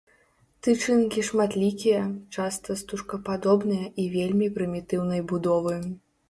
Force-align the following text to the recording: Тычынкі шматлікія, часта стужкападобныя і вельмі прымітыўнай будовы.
Тычынкі 0.67 1.23
шматлікія, 1.27 1.99
часта 2.37 2.77
стужкападобныя 2.81 3.85
і 4.05 4.07
вельмі 4.15 4.47
прымітыўнай 4.57 5.21
будовы. 5.35 5.77